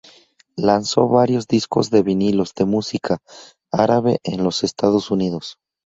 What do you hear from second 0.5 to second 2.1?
Lanzó varios discos de